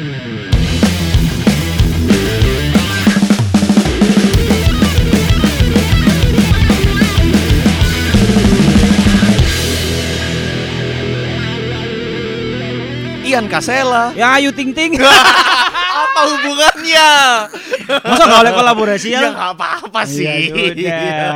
[0.00, 0.08] Ian
[13.44, 14.16] Kasela.
[14.16, 14.96] Ya Ayu Ting Ting.
[16.10, 17.10] Apa hubungannya?
[18.02, 19.28] Masa nggak oleh kolaborasi Ya ya?
[19.30, 20.26] nggak apa-apa sih.
[20.26, 21.32] Ya sudah.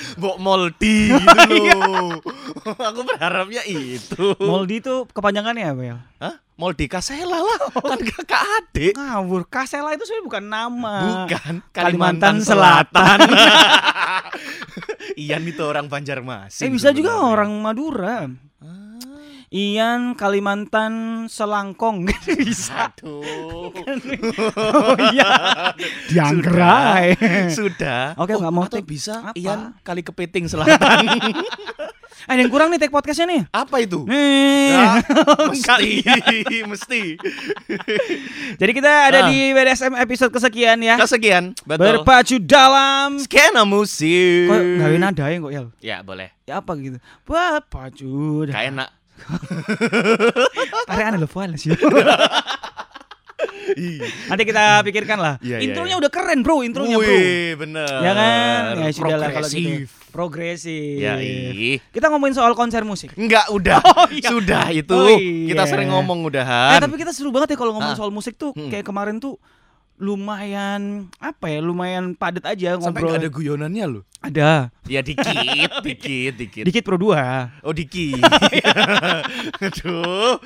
[0.20, 1.38] Bok Moldi gitu
[1.78, 2.18] loh.
[2.90, 4.34] Aku berharapnya itu.
[4.42, 5.96] Moldi itu kepanjangannya apa ya?
[6.18, 6.34] Hah?
[6.56, 7.60] Moldi Kasela lah.
[7.68, 8.92] Kan kakak adik.
[8.96, 10.94] Ngawur, Kasela itu sebenarnya bukan nama.
[11.04, 13.18] Bukan Kalimantan Selatan.
[15.22, 16.64] Ian itu orang Banjarmasin.
[16.64, 18.24] eh bisa juga orang Madura.
[19.48, 20.92] Ian Kalimantan
[21.26, 22.90] Selangkong bisa.
[22.90, 23.70] Aduh.
[23.70, 25.30] Oh iya.
[26.10, 27.14] Dianggerai.
[27.48, 28.18] Sudah.
[28.18, 29.38] Oke, nggak mau atau bisa Apa?
[29.38, 30.76] Ian kali kepiting selatan.
[32.26, 33.42] Ada yang kurang nih take podcastnya nih.
[33.54, 34.02] Apa itu?
[34.02, 34.74] Nih.
[34.74, 34.98] Ya,
[35.46, 36.02] mesti,
[36.66, 37.02] mesti.
[38.58, 39.30] Jadi kita ada Ah.
[39.30, 40.98] di BDSM episode kesekian ya.
[40.98, 42.02] Kesekian, betul.
[42.02, 43.22] Berpacu dalam.
[43.22, 44.50] Skena musik.
[44.50, 45.66] Kok gawe nada ya kok Yel?
[45.78, 46.34] Ya boleh.
[46.50, 46.98] Ya apa gitu?
[47.22, 48.42] Berpacu.
[48.50, 48.88] Kayak enak.
[50.90, 51.72] Aneh lo sih.
[54.26, 55.34] Nanti kita pikirkan lah.
[55.42, 56.00] Iya, iya, intronya iya.
[56.00, 57.04] udah keren bro, intronya bro.
[57.04, 57.88] Wih, bener.
[58.00, 58.62] Ya kan?
[58.80, 59.90] Ya sudah lah kalau gitu.
[60.08, 60.96] Progresif.
[60.96, 61.20] Ya.
[61.92, 63.12] Kita ngomongin soal konser musik.
[63.18, 63.80] Enggak, udah.
[63.96, 64.28] Oh, iya.
[64.28, 64.94] Sudah itu.
[64.96, 65.52] Oh, iya.
[65.52, 66.80] Kita sering ngomong Eh udahan.
[66.80, 67.98] tapi kita seru banget ya kalau ngomong Ah.
[67.98, 68.72] soal musik tuh Hmm.
[68.72, 69.36] kayak kemarin tuh
[69.96, 74.02] lumayan apa ya lumayan padat aja Sampai ngobrol nggak ada guyonannya loh.
[74.18, 75.24] ada Ya dikit,
[75.86, 76.62] dikit, dikit.
[76.62, 78.20] dikit pro dua Oh dikit.
[79.58, 80.36] Aduh.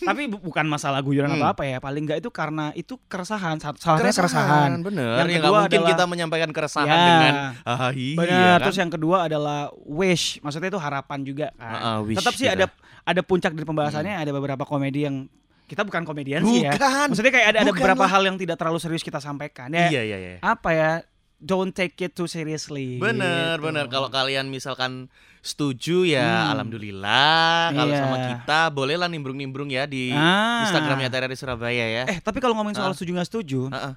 [0.00, 1.38] tapi bu- bukan masalah guyonan Hmm.
[1.38, 5.20] atau apa ya paling nggak itu karena itu keresahan salahnya keresahan bener.
[5.20, 7.04] Yang Yang, kedua mungkin adalah- kita menyampaikan keresahan Ya.
[7.04, 8.16] dengan ah iya
[8.56, 8.58] kan?
[8.64, 11.68] Terus yang kedua adalah wish, maksudnya itu harapan juga kan.
[11.68, 12.56] Ah, ah, wish Tetap sih kita.
[12.56, 12.66] ada
[13.04, 15.28] ada puncak dari pembahasannya, ada beberapa komedi yang
[15.68, 16.72] kita bukan komedian sih ya.
[16.72, 17.12] Bukan.
[17.12, 18.10] Maksudnya kayak ada ada Bukan beberapa lah.
[18.10, 19.68] hal yang tidak terlalu serius kita sampaikan.
[19.68, 20.32] Ya, Iya, iya, iya.
[20.40, 20.90] Apa ya?
[21.38, 22.96] Don't take it too seriously.
[22.96, 23.68] Bener, gitu.
[23.68, 23.86] bener.
[23.86, 25.06] Kalau kalian misalkan
[25.38, 26.52] setuju ya, Hmm.
[26.56, 27.70] alhamdulillah.
[27.70, 28.00] Kalau Iya.
[28.00, 30.64] sama kita, bolehlah nimbrung-nimbrung ya di Ah.
[30.64, 32.02] Instagramnya Terari Surabaya ya.
[32.06, 32.96] Eh, tapi kalau ngomongin soal Ah.
[32.96, 33.94] setuju nggak setuju, Ah, ah.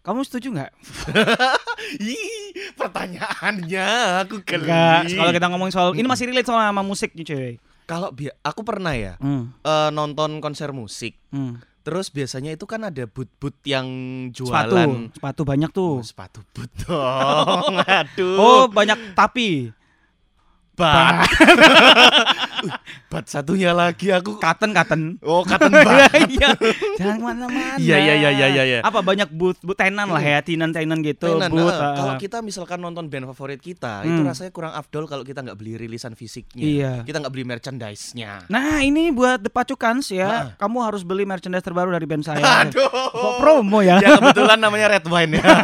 [0.00, 0.70] kamu setuju nggak?
[1.98, 3.88] Ih, pertanyaannya
[4.22, 4.70] aku geli.
[5.10, 7.52] Kalau kita ngomongin soal ini masih relate sama, sama musik nih, cuy.
[7.88, 9.48] Kalau bi- aku pernah ya Hmm.
[9.58, 11.16] eh, nonton konser musik.
[11.28, 11.56] Hmm.
[11.80, 13.88] Terus biasanya itu kan ada boot-boot yang
[14.28, 15.94] Sepatu, jualan sepatu banyak tuh.
[15.94, 17.74] Oh, sepatu boot dong.
[18.04, 18.36] Aduh.
[18.36, 19.72] Oh, banyak tapi.
[20.78, 21.26] Bat.
[21.26, 22.72] Uh,
[23.10, 24.38] bat satunya lagi aku.
[24.38, 25.18] Katen katen.
[25.20, 26.10] Oh, katen bat.
[26.28, 26.54] Iya.
[26.98, 27.74] Jangan ke mana-mana.
[27.80, 28.78] Iya, iya, iya, iya, iya, iya.
[28.84, 31.38] Apa banyak booth, booth tenan lah ya, tenan-tenan gitu.
[31.38, 31.94] Tenan, booth, eh, ah.
[31.96, 34.28] kalau kita misalkan nonton band favorit kita, itu Hmm.
[34.28, 36.62] rasanya kurang afdol kalau kita nggak beli rilisan fisiknya.
[36.62, 36.92] Iya.
[37.02, 38.46] Kita nggak beli merchandise-nya.
[38.46, 40.44] Nah ini buat The Pacukans ya, Ah.
[40.56, 42.44] kamu harus beli merchandise terbaru dari band saya.
[42.62, 42.86] Aduh.
[43.08, 43.98] Kok promo ya?
[43.98, 45.42] Ya kebetulan namanya Red Wine ya.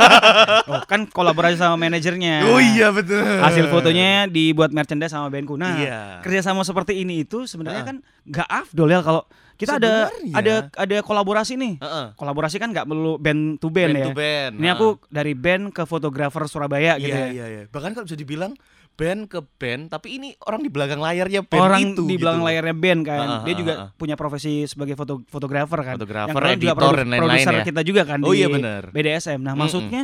[0.65, 2.49] Oh, kan kolaborasi sama manajernya.
[2.49, 3.21] oh iya betul.
[3.21, 5.55] Hasil fotonya dibuat merchandise sama bandku.
[5.55, 6.01] Nah, Iya.
[6.21, 7.89] kerjasama seperti ini itu sebenarnya Ah.
[7.89, 9.23] kan nggak afdol ya kalau
[9.55, 10.35] kita ada Sebenarnya.
[10.35, 11.75] ada ada kolaborasi nih.
[11.77, 12.07] Heeh.
[12.15, 14.05] Kolaborasi kan nggak perlu band to band, Band ya.
[14.05, 14.53] to band.
[14.55, 14.75] Ini heeh.
[14.75, 17.33] aku dari band ke fotografer Surabaya gitu Iya ya.
[17.33, 17.63] iya iya.
[17.67, 18.53] Bahkan kalau bisa dibilang
[18.93, 22.03] band ke band, tapi ini orang di belakang layarnya band orang itu.
[22.05, 22.49] di belakang gitu.
[22.49, 23.19] layarnya band kan.
[23.21, 25.95] Ah, ah, dia juga punya profesi sebagai foto fotografer kan.
[25.97, 27.65] Fotografer, Yang juga editor, produ- dan lain-lain produser ya.
[27.65, 28.83] kita juga kan Oh di iya, bener.
[28.91, 29.39] BDSM.
[29.41, 29.61] Nah, Mm-mm.
[29.61, 30.03] maksudnya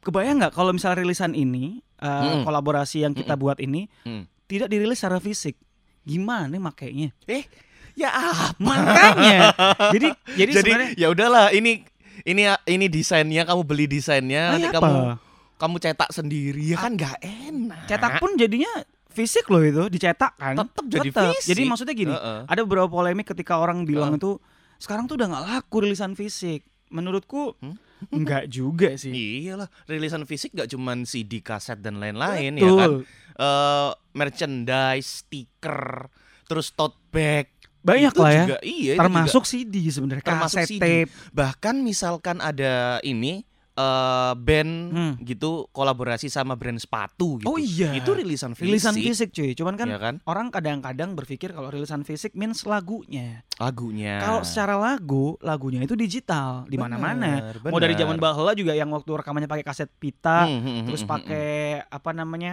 [0.00, 2.42] kebayang nggak kalau misalnya rilisan ini uh, Mm-mm.
[2.42, 4.24] kolaborasi yang kita buat ini Mm.
[4.44, 5.54] tidak dirilis secara fisik.
[6.00, 7.12] Gimana makainya?
[7.24, 7.44] Eh,
[7.92, 8.56] ya apa?
[8.56, 9.52] Makanya.
[9.94, 11.84] jadi jadi, Jadi sebenarnya ya udahlah, ini
[12.22, 15.14] ini ini desainnya kamu beli desainnya, Ah, nanti kamu apa?
[15.56, 17.84] kamu cetak sendiri ya kan nggak enak.
[17.86, 18.72] cetak pun jadinya
[19.06, 20.56] fisik loh itu dicetak kan.
[20.56, 21.24] Tetep jadi Tetep.
[21.30, 21.48] fisik.
[21.50, 22.40] Jadi maksudnya gini, Heeh.
[22.46, 24.20] ada beberapa polemik ketika orang bilang Heeh.
[24.20, 24.40] itu
[24.76, 26.64] sekarang tuh udah nggak laku rilisan fisik.
[26.88, 27.76] Menurutku Hmm?
[28.08, 29.12] Nggak juga sih.
[29.44, 32.90] Iyalah, rilisan fisik gak cuman CD, kaset dan lain-lain ya kan.
[33.36, 36.08] Eh, merchandise, stiker,
[36.44, 37.48] terus tote bag.
[37.80, 38.42] Banyak Itu lah ya.
[38.44, 40.80] juga, iya, Termasuk CD sebenarnya, Termasuk kaset CD.
[40.80, 41.08] tape.
[41.08, 41.32] juga.
[41.32, 43.48] bahkan misalkan ada ini
[43.80, 45.12] eh band Hmm.
[45.22, 47.48] gitu kolaborasi sama brand sepatu gitu.
[47.48, 47.96] Oh iya.
[47.96, 48.68] Itu rilisan fisik.
[48.68, 49.56] Rilisan fisik cuy.
[49.56, 50.14] Cuman kan ya kan?
[50.28, 53.46] orang kadang-kadang berpikir kalau rilisan fisik means lagunya.
[53.56, 54.20] Lagunya.
[54.20, 57.52] Kalau secara lagu, lagunya itu digital di mana-mana.
[57.64, 61.02] Mau dari zaman bahula juga yang waktu rekamannya pakai kaset pita, Hmm, hmm, hmm, terus
[61.02, 61.50] hmm, hmm, pakai
[61.88, 62.52] apa namanya?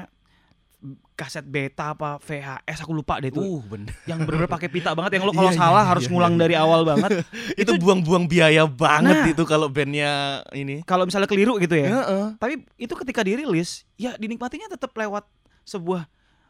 [1.13, 3.41] Kaset beta apa VHS aku lupa deh itu.
[3.41, 3.89] Uh, bener.
[4.05, 6.41] Yang bener-bener pakai pita banget yang lo kalau Iya, salah iya, harus iya, ngulang iya.
[6.45, 7.09] dari awal banget.
[7.61, 9.33] itu buang-buang biaya banget Nah.
[9.33, 10.11] itu kalau bandnya
[10.53, 10.85] ini.
[10.85, 11.89] kalau misalnya keliru gitu ya.
[11.89, 12.25] Heeh.
[12.37, 15.25] Tapi itu ketika dirilis, ya dinikmatinya tetap lewat
[15.63, 16.05] sebuah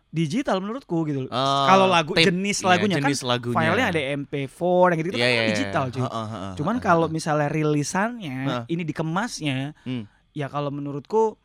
[0.08, 1.28] digital menurutku gitu.
[1.28, 3.58] Eh, Kalau lagu tape, jenis iya, lagunya jenis kan lagunya.
[3.60, 5.50] filenya ada MP4 yang gitu, -gitu Iya, kan iya, iya.
[5.52, 6.00] digital cuy.
[6.00, 8.38] Heeh, heeh, Cuman heeh, kalau misalnya rilisannya
[8.68, 10.04] ini dikemasnya, Hmm.
[10.32, 11.36] ya kalau menurutku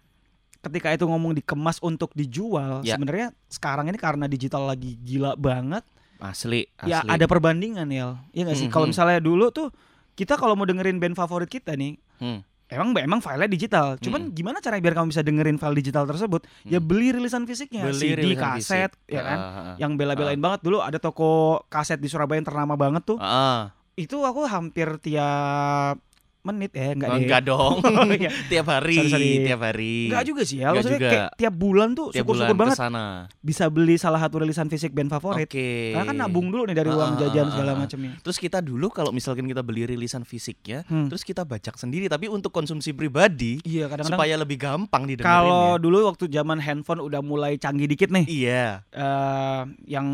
[0.62, 2.94] ketika itu ngomong dikemas untuk dijual, Ya.
[2.94, 5.82] sebenarnya sekarang ini karena digital lagi gila banget,
[6.18, 6.88] asli, asli.
[6.88, 8.22] ya ada perbandingan ya.
[8.30, 8.68] Iya nggak sih?
[8.70, 8.72] Mhm.
[8.72, 9.74] Kalau misalnya dulu tuh
[10.12, 12.46] kita kalau mau dengerin band favorit kita nih, Hmm.
[12.70, 13.98] emang emang filenya digital.
[13.98, 14.32] Cuman Mhm.
[14.32, 16.46] gimana caranya biar kamu bisa dengerin file digital tersebut?
[16.62, 16.86] Ya Hmm.
[16.86, 19.10] beli rilisan fisiknya, Beli CD, rilisan kaset, fisik.
[19.10, 19.38] ya kan?
[19.38, 19.74] Heeh, heeh.
[19.82, 21.30] Yang bela-belain banget dulu ada toko
[21.66, 23.18] kaset di Surabaya yang ternama banget tuh.
[23.18, 23.60] Heeh.
[23.98, 25.98] Itu aku hampir tiap
[26.42, 27.22] menit ya, enggak Oh, deh.
[27.22, 27.74] enggak dong.
[28.02, 28.30] Oh, iya.
[28.46, 29.30] tiap hari, Sorry, sorry.
[29.44, 29.96] tiap hari.
[30.06, 31.10] Enggak juga sih ya, Nggak maksudnya juga.
[31.12, 33.04] kayak tiap bulan tuh syukur-syukur banget ke sana.
[33.38, 35.46] bisa beli salah satu rilisan fisik band favorit.
[35.46, 35.92] Oke.
[35.92, 37.78] Karena kan nabung dulu nih dari uang Ah, jajan ah, segala ah.
[37.78, 38.12] macamnya.
[38.18, 41.06] Terus kita dulu kalau misalkan kita beli rilisan fisiknya, Hmm.
[41.06, 45.78] terus kita bajak sendiri tapi untuk konsumsi pribadi Iya, kadang-kadang supaya lebih gampang kalau didengerinnya.
[45.78, 48.82] dulu waktu zaman handphone udah mulai canggih dikit nih, Iya.
[48.90, 50.06] eh yang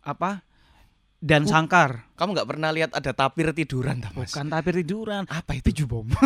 [0.00, 0.38] apa?
[1.24, 4.28] Dan sangkar, Kamu nggak pernah lihat ada tapir tiduran, tak, Mas?
[4.28, 5.24] bukan tapir tiduran.
[5.24, 5.72] Apa itu?
[5.72, 6.06] Biju bom.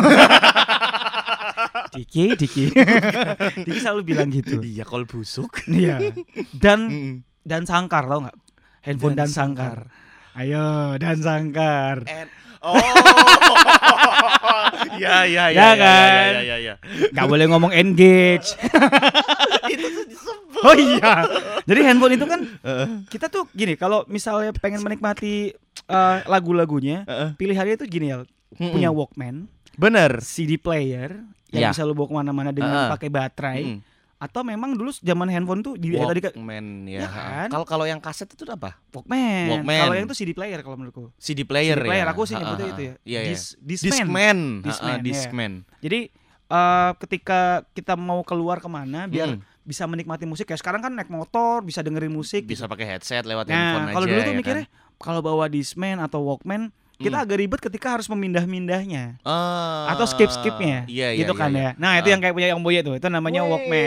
[1.89, 2.69] Diki, Diki.
[3.65, 4.59] Diki selalu bilang gitu.
[4.59, 5.63] Iya, kol busuk.
[5.71, 6.13] Iya.
[6.51, 7.13] Dan Mm.
[7.41, 8.37] dan sangkar tau nggak?
[8.81, 9.77] Handphone dan, Dan sangkar.
[10.35, 11.97] Ayo, dan sangkar.
[12.03, 12.75] And- oh.
[14.95, 16.31] ya, ya, ya, Ya ya, kan?
[16.35, 16.75] Ya, ya, ya, ya.
[17.09, 18.53] Nggak boleh ngomong engage.
[19.65, 20.28] itu disebut.
[20.67, 21.13] Oh iya.
[21.63, 22.41] Jadi handphone itu kan
[23.07, 25.53] kita tuh gini, kalau misalnya pengen menikmati
[25.85, 27.29] eh, lagu-lagunya, Heeh.
[27.33, 28.17] pilihannya itu gini ya,
[28.51, 28.71] Mm-mm.
[28.71, 30.19] punya Walkman, Bener.
[30.19, 31.69] CD player yang Ya.
[31.71, 32.89] bisa lu bawa ke mana-mana dengan Heeh.
[32.91, 33.79] pakai baterai, Mm.
[34.19, 37.07] atau memang dulu zaman handphone tuh di eh, tadi ke Walkman Ya ya.
[37.07, 37.47] kan?
[37.49, 38.75] Kalau kalau yang kaset itu apa?
[38.91, 39.47] Walkman.
[39.49, 39.79] Walkman.
[39.79, 41.09] Kalau yang itu CD player kalau menurutku.
[41.15, 42.11] CD player CD player, ya.
[42.11, 42.93] aku sih nyebutnya itu ya.
[43.01, 43.31] Iya, iya.
[43.31, 43.95] Dis- Discman.
[43.95, 44.37] Discman.
[44.61, 45.01] Discman, ya.
[45.01, 45.51] Discman.
[45.79, 45.99] Jadi
[46.49, 47.41] eh, ketika
[47.71, 49.48] kita mau keluar ke mana biar Mm.
[49.69, 53.45] Bisa menikmati musik ya sekarang kan naik motor bisa dengerin musik Bisa pakai headset lewat
[53.45, 53.93] Nah, handphone aja.
[53.93, 54.65] kalau dulu tuh ya mikirnya
[54.97, 57.23] kalau bawa Discman atau Walkman, kita Hmm.
[57.23, 59.23] agak ribet ketika harus memindah-mindahnya kan?
[59.23, 60.83] Ah, atau skip-skipnya.
[60.83, 61.61] Iya, iya, gitu iya, kan iya.
[61.61, 61.71] ya.
[61.77, 62.11] Nah, itu Ah.
[62.11, 63.79] yang kayak punya yang Boye tuh, itu namanya Walkman.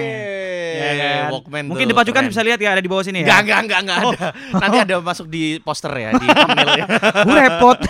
[0.72, 1.24] Ya Wih, kan?
[1.28, 2.32] Walkman Mungkin tuh, dipacukan keren.
[2.32, 3.36] bisa lihat ya ada di bawah sini ya.
[3.36, 4.26] enggak, enggak, enggak ada.
[4.56, 6.86] Nanti ada masuk di poster ya, di thumbnail ya.
[7.20, 7.78] Gue repot.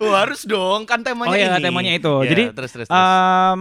[0.00, 1.60] Oh, harus dong, kan temanya Oh iya, ini.
[1.62, 2.12] temanya itu.
[2.24, 2.86] Ya, Jadi, terus terus.
[2.86, 2.96] terus.
[2.96, 3.60] Em,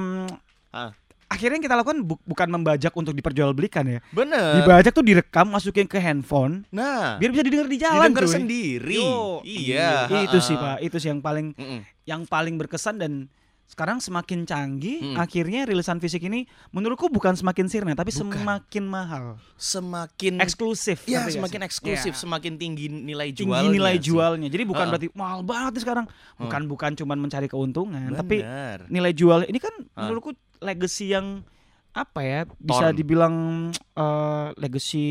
[0.69, 0.93] Ah.
[1.29, 3.99] Akhirnya yang kita lakukan bu- bukan membajak untuk diperjualbelikan ya.
[4.09, 4.59] Bener.
[4.59, 8.33] Dibajak tuh direkam, masukin ke handphone, Nah, biar bisa didengar di jalan didengar cuy.
[8.33, 8.97] sendiri.
[8.97, 10.09] Yo, iya.
[10.19, 11.79] Itu sih Pak, itu sih yang paling Mm-mm.
[12.03, 13.29] yang paling berkesan dan
[13.69, 15.16] sekarang semakin canggih, Hmm.
[15.16, 18.33] akhirnya rilisan fisik ini menurutku bukan semakin sirna tapi Bukan.
[18.33, 19.25] semakin mahal,
[19.56, 21.06] Semakin eksklusif.
[21.06, 22.19] Ya, semakin eksklusif, Iya.
[22.19, 23.69] semakin tinggi nilai tinggi jualnya.
[23.69, 24.10] nilai sih.
[24.10, 24.48] jualnya.
[24.48, 24.92] Jadi bukan Ha-ha.
[24.92, 26.06] berarti mahal banget nih sekarang.
[26.36, 28.89] Bukan bukan cuman mencari keuntungan, tapi Bener.
[28.89, 30.01] nilai jual ini kan Ha.
[30.01, 31.45] menurutku legacy yang
[31.89, 32.95] apa ya bisa Torn.
[32.95, 33.36] dibilang
[33.74, 35.09] eh, legacy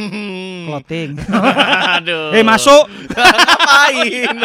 [0.66, 1.20] clothing.
[2.00, 2.32] Aduh.
[2.32, 2.88] eh masuk.
[3.12, 4.36] Ngapain?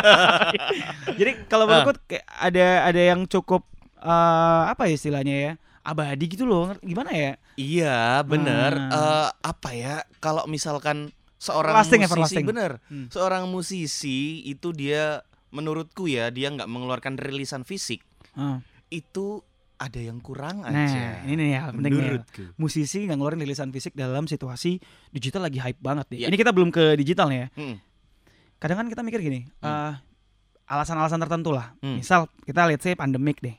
[1.19, 3.65] Jadi kalau menurutku kayak ada ada yang cukup
[3.97, 5.51] eh, apa ya istilahnya ya
[5.81, 6.75] abadi gitu loh.
[6.81, 7.33] Gimana ya?
[7.57, 8.71] iya, bener.
[8.77, 8.91] Hmm.
[8.93, 9.95] Eh, apa ya?
[10.21, 11.09] Kalau misalkan
[11.41, 12.45] seorang Everlasting, musisi, everlasting.
[12.45, 12.71] bener.
[12.87, 13.07] Hmm.
[13.09, 18.05] Seorang musisi itu dia, menurutku ya, dia nggak mengeluarkan rilisan fisik.
[18.37, 18.61] Ah.
[18.93, 19.41] Itu
[19.81, 21.25] ada yang kurang Nah, aja.
[21.25, 22.09] ini nih ya penting nih ya.
[22.13, 22.43] Menurutku.
[22.55, 24.77] Musisi nggak ngeluarin rilisan fisik dalam situasi
[25.09, 26.17] digital lagi hype banget deh.
[26.21, 26.27] Iya.
[26.29, 27.47] Ini kita belum ke digital nih ya.
[27.55, 27.75] Hmm.
[28.55, 29.65] Kadang kan kita mikir gini, Hmm.
[29.65, 29.93] eh,
[30.67, 31.73] alasan-alasan tertentu lah.
[31.79, 31.97] Hmm.
[31.97, 33.57] Misal kita lihat say pandemik deh.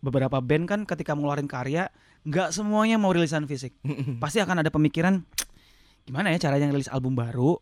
[0.00, 1.88] Beberapa band kan ketika ngeluarin karya
[2.22, 3.78] nggak semuanya mau rilisan fisik.
[4.18, 5.22] Pasti akan ada pemikiran
[6.02, 7.56] gimana ya caranya rilis album baru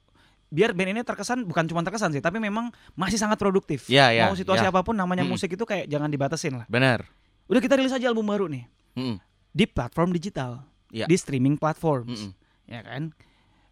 [0.49, 3.87] biar band ini terkesan bukan cuma terkesan sih tapi memang masih sangat produktif.
[3.87, 4.69] Ya, ya, mau situasi ya.
[4.69, 5.31] apa pun namanya Hmm.
[5.31, 6.67] musik itu kayak jangan dibatasin lah.
[6.67, 7.07] Bener.
[7.47, 9.17] Udah kita rilis aja album baru nih Mm-mm.
[9.49, 11.09] di platform digital, Ya.
[11.09, 12.33] di streaming platforms, Mm-mm.
[12.67, 13.03] ya kan.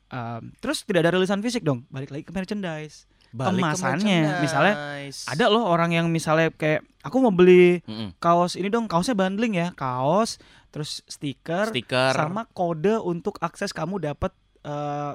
[0.09, 3.07] Um, terus tidak ada rilisan fisik dong, balik lagi ke merchandise.
[3.31, 5.23] Balik ke Kemasannya, misalnya merchandise.
[5.25, 8.19] Ada loh orang yang misalnya kayak aku mau beli Mm-mm.
[8.19, 14.03] kaos ini dong, kaosnya bundling ya, kaos, terus stiker, stiker sama kode untuk akses kamu
[14.03, 15.13] dapat eh,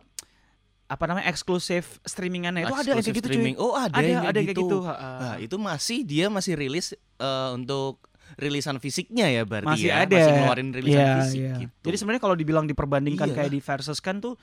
[0.85, 3.55] apa namanya eksklusif streamingannya itu ada kayak gitu streaming.
[3.57, 3.65] cuy.
[3.65, 4.77] Oh, ada, Ada yang ada yang kayak gitu.
[4.79, 4.93] ha.
[5.17, 7.99] Nah, itu masih dia masih rilis eh, untuk
[8.35, 10.03] rilisan fisiknya ya berarti masih ya.
[10.03, 10.17] ada.
[10.17, 11.55] Masih ngeluarin rilisan Iya, fisik iya.
[11.61, 11.73] gitu.
[11.83, 13.35] Jadi sebenarnya kalau dibilang diperbandingkan Iya.
[13.35, 14.35] kayak di versus kan tuh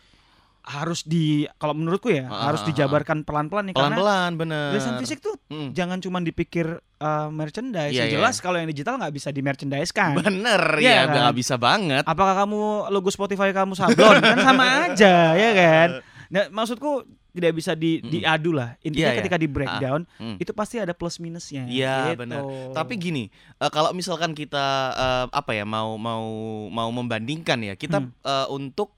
[0.62, 4.71] harus di kalau menurutku ya Ah, harus ah, dijabarkan pelan-pelan nih karena pelan-pelan bener.
[4.71, 5.75] rilisan fisik tuh Mm.
[5.75, 6.65] jangan cuma dipikir
[6.97, 7.91] uh, merchandise.
[7.91, 8.15] Ya iya.
[8.15, 10.15] jelas kalau yang digital nggak bisa di merchandise kan.
[10.17, 11.15] Bener Iya ya, kan?
[11.19, 12.03] nggak bisa banget.
[12.05, 15.89] Apakah kamu logo Spotify kamu sablon kan sama aja ya kan?
[16.31, 18.12] Nah, maksudku tidak bisa di Mm-mm.
[18.12, 18.77] diadu lah.
[18.79, 19.19] Intinya Iya, iya.
[19.19, 20.37] ketika di breakdown Mm.
[20.39, 21.65] itu pasti ada plus minusnya.
[21.65, 22.21] Iya, gitu.
[22.21, 22.45] benar.
[22.71, 23.25] Tapi gini,
[23.55, 26.25] eh, kalau misalkan kita eh, apa ya mau mau
[26.69, 28.12] mau membandingkan ya, kita Hmm.
[28.23, 28.93] eh, untuk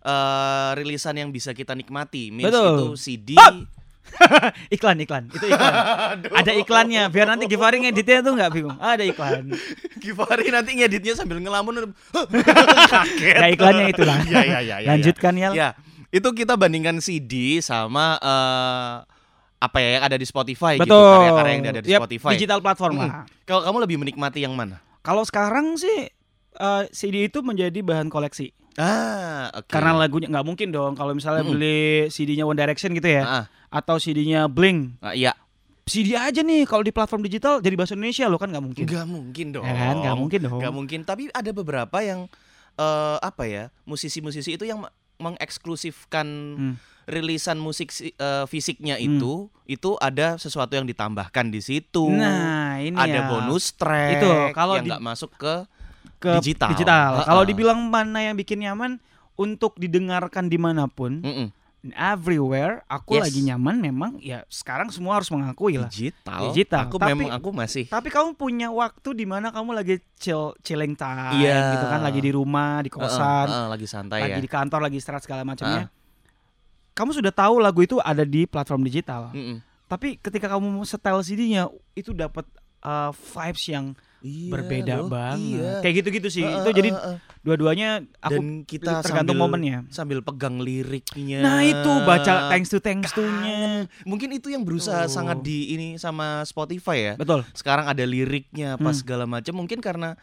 [0.00, 2.28] eh, rilisan yang bisa kita nikmati.
[2.30, 2.68] Betul.
[2.70, 3.28] itu CD.
[4.74, 5.74] iklan iklan itu iklan
[6.34, 9.54] ada iklannya biar nanti Givari ngeditnya tuh nggak bingung ada iklan
[10.02, 11.94] Givari nanti ngeditnya sambil ngelamun.
[13.22, 15.68] ya iklannya itulah Iya, iya, iya, iya, lanjutkan ya Ya,
[16.10, 18.94] itu kita bandingkan CD sama eh,
[19.58, 22.30] apa ya yang ada di Spotify gitu, betul karya-karya yang ada di Yap, Spotify.
[22.34, 23.00] digital platform Mm.
[23.00, 23.10] lah
[23.44, 24.80] Kalau kamu lebih menikmati yang mana?
[25.00, 26.08] kalau sekarang sih
[26.52, 29.66] eh, CD itu menjadi bahan koleksi Ah, oke.
[29.66, 31.52] karena lagunya nggak mungkin dong kalau misalnya Mm-mm.
[31.52, 35.34] beli CD-nya One Direction gitu ya Ah, atau CD-nya Blink ah, iya,
[35.84, 39.06] CD aja nih kalau di platform digital jadi bahasa Indonesia loh kan nggak mungkin nggak
[39.06, 39.62] mungkin dong.
[39.62, 40.98] Ya kan nggak mungkin dong Nggak mungkin.
[41.02, 42.30] Tapi ada beberapa yang
[42.72, 44.80] eh, apa ya musisi-musisi itu yang
[45.20, 46.74] mengeksklusifkan Hmm.
[47.04, 49.06] rilisan musik si- eh, fisiknya Hmm.
[49.10, 49.32] itu
[49.66, 52.06] itu ada sesuatu yang ditambahkan di situ.
[52.06, 53.28] nah ini ada ya.
[53.28, 55.54] bonus track Itu, kalau yang nggak masuk ke
[56.16, 56.68] ke digital.
[56.70, 57.10] digital.
[57.16, 57.26] Ha-ha.
[57.26, 59.00] Kalau dibilang mana yang bikin nyaman
[59.34, 61.48] untuk didengarkan di mana pun, Mm-mm.
[61.90, 63.24] Everywhere, aku Yes.
[63.26, 63.80] lagi nyaman.
[63.80, 65.88] Memang ya sekarang semua harus mengakui lah.
[65.88, 66.52] digital.
[66.52, 66.80] Digital.
[66.86, 70.92] Aku Tapi- memang aku masih Tapi kamu punya waktu di mana kamu lagi chill, chilling
[70.92, 71.74] time, Iya.
[71.74, 74.44] gitu kan, lagi di rumah, di kosan, Heeh, heeh, lagi santai lagi ya.
[74.44, 75.88] di kantor, lagi istirahat segala macamnya.
[76.92, 79.32] Kamu sudah tahu lagu itu ada di platform digital.
[79.32, 79.64] Mm-mm.
[79.88, 82.44] Tapi ketika kamu setel CD-nya, itu dapat
[82.80, 85.56] uh, vibes yang Iya berbeda loh, banget.
[85.56, 85.72] Iya.
[85.80, 86.44] Kayak gitu-gitu sih.
[86.44, 87.18] Heeh, itu jadi heeh, heeh.
[87.40, 89.78] dua-duanya aku dan kita tergantung sambil, momennya.
[89.88, 91.40] sambil pegang liriknya.
[91.40, 93.88] Nah itu baca thanks to thanks to-nya.
[94.04, 95.10] Mungkin itu yang berusaha Oh.
[95.10, 97.14] sangat di ini sama Spotify ya.
[97.16, 97.48] Betul.
[97.52, 98.98] Sekarang ada liriknya apa Hmm.
[98.98, 99.56] segala macam.
[99.56, 100.20] Mungkin karena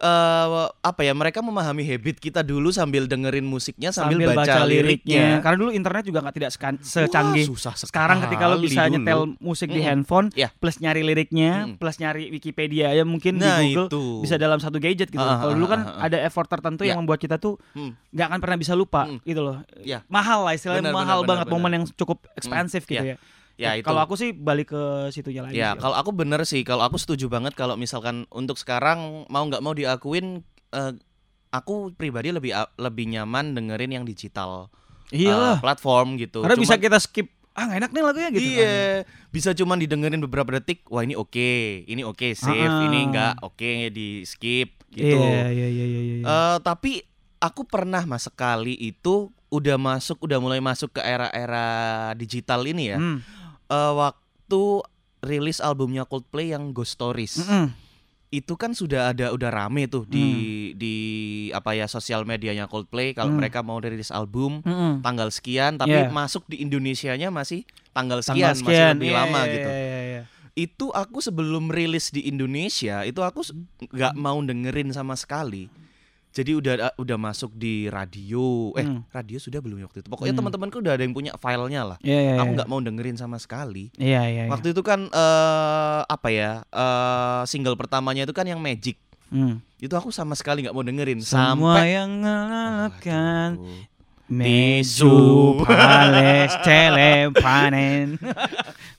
[0.00, 0.46] eh
[0.80, 5.38] apa ya mereka memahami habit kita dulu sambil dengerin musiknya sambil, baca, liriknya.
[5.38, 7.44] Karena dulu internet juga nggak tidak secanggih.
[7.44, 8.96] Wah, susah Sekarang ketika lo bisa dulu.
[8.96, 9.88] nyetel musik di Mm-mm.
[9.92, 10.48] handphone, Ya.
[10.56, 11.76] plus nyari liriknya, Mm.
[11.76, 14.02] plus nyari Wikipedia ya mungkin Nah, di Google itu.
[14.24, 15.20] bisa dalam satu gadget gitu.
[15.20, 16.06] Ah, Kalau dulu kan ah, ah.
[16.08, 16.92] ada effort tertentu Ya.
[16.92, 17.92] yang membuat kita tuh Hmm.
[18.10, 19.20] nggak akan pernah bisa lupa Mm.
[19.22, 19.60] gitu loh.
[19.80, 20.00] Ya.
[20.06, 23.20] Mahal lah istilahnya Benar, mahal benar, banget benar, momen yang cukup expensive gitu Ya.
[23.60, 23.70] Ya.
[23.70, 23.84] Ya itu.
[23.84, 25.52] Kalau aku sih balik ke situnya lagi.
[25.54, 25.80] Ya, sih.
[25.80, 29.70] kalau aku bener sih, kalau aku setuju banget kalau misalkan untuk sekarang mau nggak mau
[29.70, 30.40] diakuin,
[30.70, 30.92] eh,
[31.50, 34.72] aku pribadi lebih lebih nyaman dengerin yang digital
[35.10, 35.58] Iyalah.
[35.58, 36.40] eh, platform gitu.
[36.40, 38.40] Karena bisa Cuman- kita skip ah nggak enak nih lagunya gitu.
[38.40, 38.54] kan.
[38.56, 38.78] Iya,
[39.28, 40.86] bisa cuman didengerin beberapa detik.
[40.86, 41.52] Wah ini oke,
[41.84, 42.86] ini oke save, Ah.
[42.86, 45.18] ini enggak oke di skip gitu.
[45.18, 46.00] Iya iya iya iya.
[46.00, 46.24] iya.
[46.24, 47.02] Eh, tapi
[47.36, 51.66] aku pernah mas sekali itu udah masuk, udah mulai masuk ke era-era
[52.14, 52.98] digital ini ya.
[52.98, 53.18] Hmm.
[53.70, 54.62] Eh, waktu
[55.22, 57.38] rilis albumnya Coldplay yang Ghost Stories.
[57.38, 57.70] Mm-mm.
[58.30, 60.22] itu kan sudah ada udah rame tuh di
[60.78, 60.94] di
[61.50, 63.42] apa ya sosial medianya Coldplay kalau Hmm.
[63.42, 65.02] mereka mau rilis album Mm-mm.
[65.02, 66.14] tanggal sekian tapi Yeah.
[66.14, 69.68] masuk di Indonesianya masih tanggal Tanggal sekian, masih lebih Iya, lama iya, gitu.
[69.68, 70.22] iya, iya, iya.
[70.52, 73.42] Itu aku sebelum rilis di Indonesia itu aku
[73.84, 75.66] nggak mau dengerin sama sekali.
[76.30, 78.70] Jadi udah udah masuk di radio.
[78.78, 79.02] Eh, Hmm.
[79.10, 80.08] radio sudah belum ya waktu itu.
[80.08, 80.40] Pokoknya Hmm.
[80.46, 81.98] teman-temanku udah ada yang punya filenya lah.
[82.00, 82.32] Iya iya.
[82.38, 82.56] Aku iya.
[82.56, 83.90] nggak mau dengerin sama sekali.
[83.98, 84.42] Iya iya.
[84.46, 84.50] iya.
[84.50, 86.62] Waktu itu kan eh apa ya?
[86.64, 88.94] eh single pertamanya itu kan yang Magic.
[89.30, 89.58] Hmm.
[89.78, 93.50] Itu aku sama sekali nggak mau dengerin Semua sampai yang mengalahkan
[94.30, 95.10] Mesu
[95.60, 98.14] pales celem panen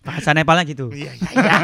[0.01, 1.57] Bahasa Nepalnya gitu Iya iya iya.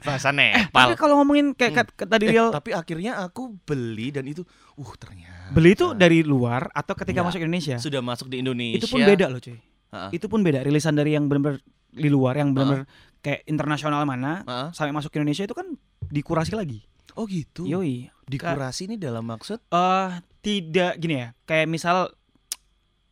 [0.00, 0.96] Bahasa Tapi Nepal.
[0.96, 4.40] kalau ngomongin kayak kat- tadi Eh, Riel tapi akhirnya aku beli dan itu
[4.72, 7.28] uh ternyata Beli itu dari luar atau ketika Enggak.
[7.30, 8.78] masuk Indonesia sudah masuk di Indonesia.
[8.78, 9.58] Itu pun beda loh cuy
[9.90, 10.10] Heeh.
[10.12, 11.58] Itu pun beda Rilisan dari yang benar-benar
[11.90, 12.82] di luar Yang benar-benar
[13.20, 14.68] kayak internasional mana Heeh.
[14.70, 15.66] Sampai masuk ke Indonesia itu kan
[16.06, 17.66] dikurasi lagi Oh gitu.
[17.66, 20.08] Yoi Dikurasi ini dalam maksud eh
[20.38, 22.14] Tidak gini ya Kayak misal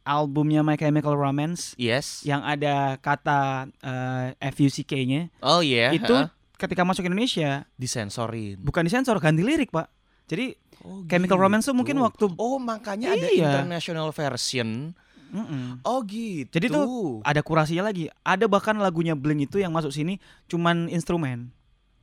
[0.08, 2.24] Albumnya My Chemical Romance yes.
[2.24, 3.40] Yang ada kata
[3.78, 5.92] eh, F-U-C-K-nya Oh iya.
[5.92, 6.32] Itu heeh.
[6.56, 8.56] ketika masuk Indonesia disensorin.
[8.58, 9.92] bukan disensor ganti lirik pak
[10.24, 11.42] jadi Oh, Chemical gitu.
[11.42, 13.50] Romance tuh mungkin waktu Oh makanya ada Iya.
[13.66, 14.94] international version.
[15.28, 15.82] Mm-mm.
[15.82, 16.48] Oh gitu.
[16.48, 21.50] Jadi tuh ada kurasinya lagi ada bahkan lagunya Blink itu yang masuk sini cuman instrumen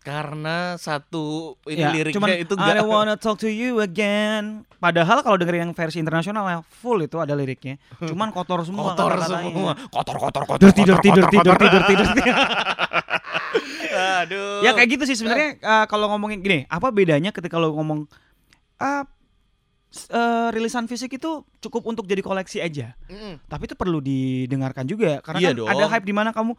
[0.05, 4.61] karena satu ini Ya, liriknya cuman itu I enggak don't wanna talk to you again
[4.77, 9.09] padahal kalau dengerin yang versi internasional yang full itu ada liriknya cuman kotor semua kotor
[9.11, 9.49] kata-katanya.
[9.49, 9.71] semua.
[9.89, 10.69] Kotor kotor kotor.
[10.69, 11.89] tidur tidur kotor, tidur kotor, tidur kotor.
[11.89, 12.35] tidur tidur
[13.95, 14.61] Aduh.
[14.61, 18.05] ya kayak gitu sih sebenarnya eh, kalau ngomongin gini apa bedanya ketika lo ngomong
[19.87, 23.39] s- eh, rilisan fisik itu cukup untuk jadi koleksi aja Mm-mm.
[23.45, 25.67] tapi itu perlu didengarkan juga karena Iya kan dong.
[25.69, 26.53] ada hype di mana kamu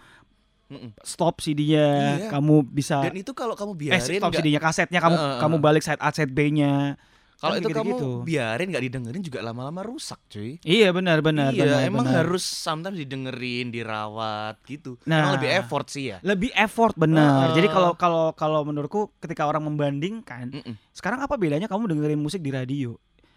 [0.66, 0.90] Mm-mm.
[1.00, 1.86] stop CD-nya
[2.18, 2.28] Iya.
[2.28, 5.56] kamu bisa Dan itu kalau kamu eh biarin stop nggak- CD-nya kasetnya kamu Heeh, kamu
[5.58, 6.98] balik side A side B-nya
[7.36, 8.10] kalau Kan itu kamu gitu-gitu.
[8.24, 10.56] biarin nggak didengerin juga lama-lama rusak, cuy.
[10.62, 12.24] iya benar benar iya, benar, emang benar.
[12.24, 14.96] harus sometimes didengerin, dirawat gitu.
[15.04, 15.20] Nah.
[15.20, 16.18] Emang lebih effort sih ya.
[16.20, 17.54] lebih effort benar Heeh.
[17.54, 20.80] jadi kalau kalau kalau menurutku ketika orang membandingkan Mm-mm.
[20.90, 22.96] sekarang apa bedanya kamu dengerin musik di radio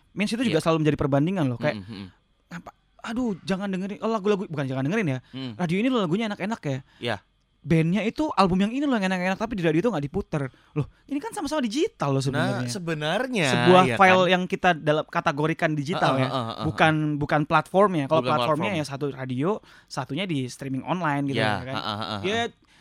[0.10, 0.64] Means itu juga Iya.
[0.64, 2.08] selalu menjadi perbandingan loh kayak mm-mm.
[2.52, 5.20] apa aduh jangan dengerin oh, lagu-lagu bukan jangan dengerin ya.
[5.32, 5.54] Hmm.
[5.56, 6.80] Radio ini loh lagunya enak-enak ya.
[7.00, 7.18] Iya.
[7.60, 10.48] Bandnya itu album yang ini loh yang enak-enak tapi di radio itu nggak diputer.
[10.74, 12.70] Loh, ini kan sama-sama digital loh Nah, sebenarnya.
[12.72, 14.32] sebenarnya Sebuah ya file kan?
[14.32, 16.30] yang kita dalam kategorikan digital Heeh, ya.
[16.32, 18.08] heeh, heeh, bukan bukan platformnya.
[18.08, 18.80] Kalau platformnya platform.
[18.80, 19.50] ya satu radio,
[19.86, 21.76] satunya di streaming online gitu ya, ya kan.
[21.76, 22.40] heeh, heeh, Ya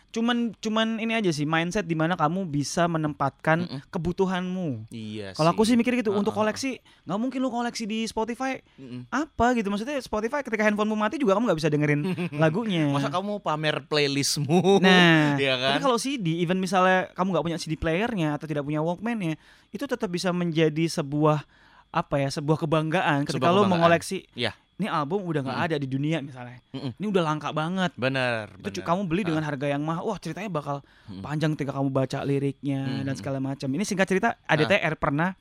[0.09, 3.81] cuman cuman ini aja sih mindset di mana kamu bisa menempatkan Mm-mm.
[3.89, 4.89] kebutuhanmu.
[4.89, 6.41] Iya Kalau aku sih mikir gitu Heeh, untuk heeh.
[6.43, 6.71] koleksi
[7.05, 9.05] nggak mungkin lu koleksi di Spotify Mm-mm.
[9.09, 12.01] apa gitu maksudnya Spotify ketika handphonemu mati juga kamu nggak bisa dengerin
[12.43, 12.89] lagunya.
[12.89, 14.81] Masa kamu pamer playlistmu?
[14.81, 15.69] Nah, Iya kan?
[15.71, 19.37] tapi kalau CD, even misalnya kamu nggak punya CD playernya atau tidak punya Walkman-nya,
[19.69, 21.45] itu tetap bisa menjadi sebuah
[21.89, 23.73] apa ya, sebuah kebanggaan ketika Sebuah lo kebanggaan.
[23.77, 24.25] mengoleksi.
[24.33, 24.53] Iya.
[24.79, 25.69] Ini album udah nggak Mm-mm.
[25.69, 26.63] ada di dunia misalnya.
[26.71, 26.95] Mm-mm.
[26.95, 27.91] Ini udah langka banget.
[27.93, 28.47] Bener.
[28.57, 28.87] Itu bener.
[28.87, 30.07] kamu beli dengan harga yang mahal.
[30.07, 31.19] Wah, ceritanya bakal Mm.
[31.19, 33.19] panjang ketika kamu baca liriknya dan Mm-mm.
[33.19, 33.67] segala macam.
[33.67, 35.35] Ini singkat cerita, ADTR pernah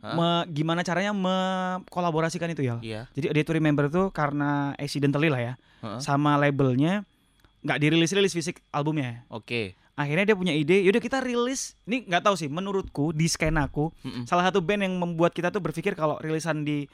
[0.00, 0.12] Hah?
[0.12, 2.76] me- gimana caranya mengkolaborasikan itu ya.
[2.80, 3.00] Iya.
[3.12, 6.00] Jadi A Day to Remember tuh karena accidentally lah ya, Heeh.
[6.00, 7.06] sama labelnya
[7.60, 9.22] nggak dirilis-rilis fisik albumnya.
[9.28, 9.78] Oke.
[9.94, 14.26] akhirnya dia punya ide yaudah kita rilis ini nggak tahu sih menurutku di skenaku Mm-mm.
[14.26, 16.90] salah satu band yang membuat kita tuh berpikir kalau rilisan di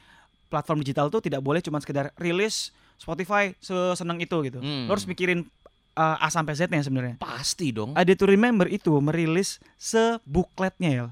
[0.51, 4.85] platform digital tuh tidak boleh cuma sekedar rilis Spotify seseneng itu gitu Hmm.
[4.85, 5.47] lo harus mikirin
[5.95, 7.95] uh, A sampai Z nya sebenarnya Pasti dong.
[7.95, 11.07] ada to remember itu merilis sebukletnya ya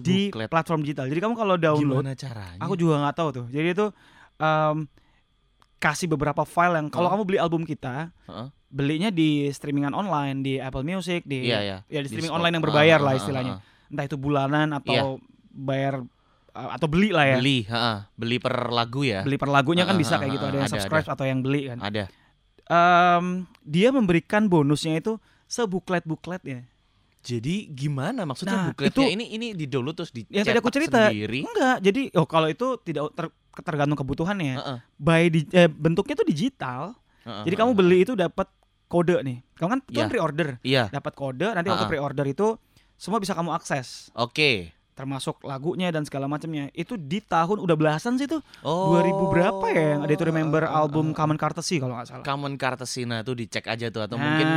[0.00, 0.48] di Sebuklet.
[0.48, 2.58] platform digital jadi kamu kalau download Gimana caranya?
[2.58, 3.86] aku juga nggak tahu tuh jadi itu
[4.38, 4.88] um,
[5.76, 7.14] kasih beberapa file yang kalau Heeh.
[7.14, 8.48] kamu beli album kita Heeh.
[8.66, 11.76] belinya di streamingan online di Apple Music di Iya, iya.
[11.86, 14.68] ya di streaming Di online yang berbayar Ah, lah ah, istilahnya ah, entah itu bulanan
[14.72, 16.13] atau bayar uh,
[16.54, 17.28] atau beli lah ah.
[17.28, 17.96] ya Beli, heeh.
[18.14, 19.20] beli per lagu ya.
[19.20, 21.66] beli per lagunya kan Ah, bisa kayak gitu ada yang ada, subscribe atau yang beli
[21.66, 22.04] kan Ada.
[22.64, 23.26] Em,
[23.60, 26.64] dia memberikan bonusnya itu sebuklet bukletnya
[27.20, 31.08] Jadi gimana maksudnya Nah, bukletnya itu- ini ini di download terus yang tadi aku cerita
[31.08, 31.40] sendiri.
[31.42, 34.78] enggak jadi oh kalau itu tidak ter- tergantung kebutuhannya Heeh.
[34.94, 36.92] by di, eh, bentuknya tuh digital
[37.22, 38.46] Heeh, jadi kamu beli itu dapat
[38.86, 40.12] kode nih kamu kan itu kan Iya.
[40.12, 40.84] pre-order Iya.
[40.88, 41.90] dapat kode nanti waktu Ah, ah.
[41.90, 42.46] pre-order itu
[42.94, 44.70] semua bisa kamu akses Oke.
[44.94, 48.94] Termasuk lagunya dan segala macamnya itu di tahun udah belasan sih tuh Oh.
[48.94, 51.14] 2000 berapa ya yang ada itu remember Ah, ah, album ah.
[51.14, 54.48] Common Courtesy kalau nggak salah Common Courtesy nah tuh dicek aja tuh atau Nah, mungkin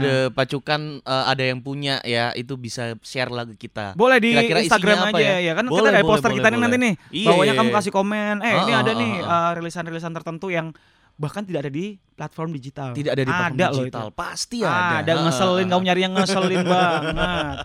[0.00, 3.92] the pacukan eh, ada yang punya ya itu bisa share lagu kita.
[3.92, 5.36] boleh di Kira-kira isinya Instagram aja ya?
[5.38, 6.82] ya, kan kita Boleh, ada boleh, poster boleh, kita nih nanti boleh.
[6.82, 7.76] nih Iya, bawahnya iya, kamu iya.
[7.76, 10.72] kasih komen eh ini Ah, ada ah, nih ah, uh, rilisan-rilisan tertentu yang
[11.14, 14.06] bahkan tidak ada di platform digital Tidak ada di platform Ada loh digital.
[14.08, 14.16] itu.
[14.16, 14.96] Pasti ada.
[14.98, 17.56] ada Heeh, ngeselin kamu nyari yang ngeselin banget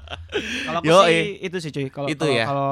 [0.68, 1.08] kalau aku Yoi.
[1.08, 2.46] sih itu sih cuy kalau Itu kalau ya.
[2.46, 2.72] kalau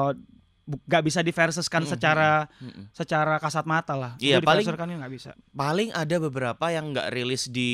[0.66, 2.90] nggak bisa diversuskan Mm-mm, secara Mm-mm.
[2.90, 7.70] secara kasat mata lah Iya, paling- nggak bisa Paling ada beberapa yang nggak rilis di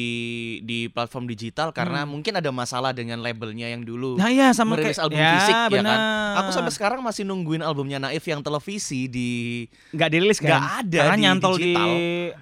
[0.61, 2.13] di platform digital karena Hmm.
[2.13, 4.15] mungkin ada masalah dengan labelnya yang dulu.
[4.15, 6.01] nah iya sama Merilis kayak album ya, fisik, ya kan?
[6.35, 10.99] Aku sampai sekarang masih nungguin albumnya Naif yang televisi di nggak dirilis kan Nggak ada
[11.01, 11.89] karena di nyantol di digital.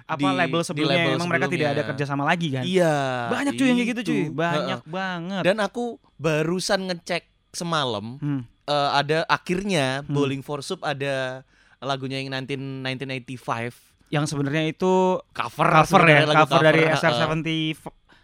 [0.05, 2.95] apa Di- label di sebelumnya label emang mereka tidak ada kerjasama lagi kan Iya.
[3.31, 4.91] banyak cuy yang kayak gitu cuy banyak Heeh.
[4.91, 5.83] banget Dan aku
[6.17, 8.41] barusan ngecek semalam Hmm.
[8.63, 10.11] eh, ada akhirnya Hmm.
[10.11, 11.43] Bowling for Soup ada
[11.79, 13.73] lagunya yang 19 1985
[14.07, 14.93] yang sebenarnya itu
[15.29, 16.95] cover cover ya lagu cover dari heeh.
[16.95, 17.79] SR70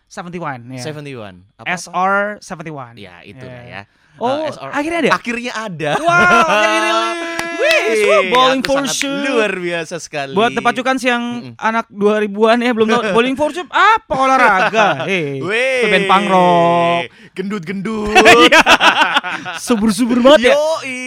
[0.08, 0.84] 71 ya.
[0.84, 3.82] 71 apa SR71 ya itu lah Ya.
[4.18, 5.12] oh Eh, SR akhirnya ada?
[5.13, 5.92] Akhirnya ada.
[5.98, 6.12] Wow
[6.54, 11.54] akhirnya dirilis Wih, bowling for soup luar biasa sekali buat tempat cukan siang Mm-mm.
[11.58, 16.26] anak 2000-an ya belum tahu bowling for soup apa olahraga eh Weh, itu band punk
[16.28, 17.02] rock
[17.34, 18.62] gendut-gendut Iya.
[19.58, 20.56] subur-subur banget ya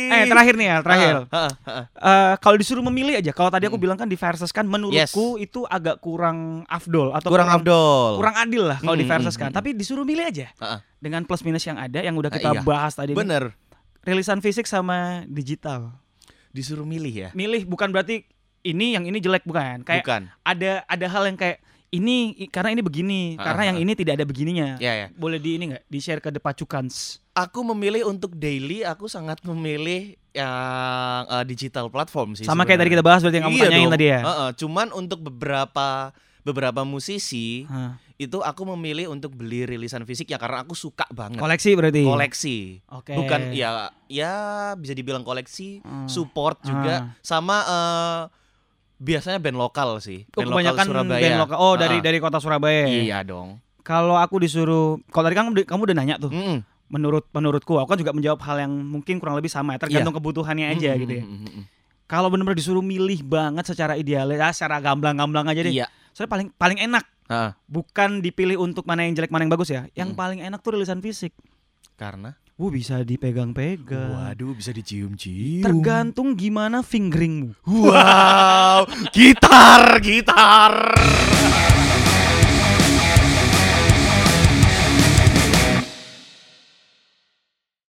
[0.09, 1.85] eh terakhir nih ya terakhir ah, ah.
[1.93, 3.83] Eh, kalau disuruh memilih aja, kalau tadi aku Mm.
[3.83, 8.93] bilang kan diversuskan, menurutku itu agak kurang afdol atau kurang afdol kurang adil lah kalau
[8.93, 9.47] Mm, diversuskan.
[9.47, 10.79] mm, mm, Tapi disuruh milih aja Ah, ah.
[10.97, 12.61] dengan plus minus yang ada, yang udah Ah, kita iya.
[12.61, 13.13] bahas tadi.
[13.13, 13.17] nih.
[13.17, 13.45] bener
[14.01, 15.93] Rilisan fisik sama digital.
[16.51, 18.27] Disuruh milih ya Milih bukan berarti
[18.61, 19.81] ini yang ini jelek bukan.
[19.81, 21.59] Kayak bukan ada ada hal yang kayak
[21.91, 24.79] ini karena ini begini, Ah, karena yang ini tidak ada begininya.
[24.79, 25.85] ya ya Boleh di ini nggak?
[25.85, 27.19] Di share ke Depacukans.
[27.33, 32.91] aku memilih untuk daily aku sangat memilih yang eh, digital platform sih Sama kayak tadi
[32.93, 33.95] kita bahas berarti yang kamu Iya tanyain dong.
[33.95, 34.21] tadi ya.
[34.21, 37.97] Heeh, cuman untuk beberapa beberapa musisi Hah.
[38.21, 42.05] Itu aku memilih untuk beli rilisan fisik ya karena aku suka banget Koleksi berarti.
[42.05, 42.57] koleksi
[42.93, 43.17] Oke.
[43.17, 44.33] bukan ya ya
[44.77, 46.05] bisa dibilang koleksi Hmm.
[46.05, 48.21] support juga sama eh,
[48.99, 51.57] biasanya band lokal sih Oh, band kebanyakan lokal Surabaya band lokal.
[51.59, 52.85] Oh, dari Ah, dari kota Surabaya.
[52.85, 53.01] ya?
[53.01, 56.61] iya dong Kalau aku disuruh, kalau tadi kamu kamu udah nanya tuh, Mm-mm.
[56.87, 60.69] menurut menurutku, aku kan juga menjawab hal yang mungkin kurang lebih sama, ya, tergantung kebutuhannya
[60.69, 61.25] aja Mm-mm, gitu ya.
[61.25, 61.63] mm-mm.
[62.05, 65.73] Kalau benar-benar disuruh milih banget secara ideal, ya secara gamblang-gamblang aja deh.
[65.73, 67.05] iya Soalnya paling paling enak,
[67.71, 70.19] bukan dipilih untuk mana yang jelek mana yang bagus ya yang hmm.
[70.19, 71.31] paling enak tuh rilisan fisik
[71.95, 74.37] karena Wuh bisa dipegang-pegang.
[74.37, 75.65] Waduh bisa dicium-cium.
[75.65, 77.57] Tergantung gimana fingeringmu.
[77.65, 78.85] Wow,
[79.17, 80.93] gitar, gitar.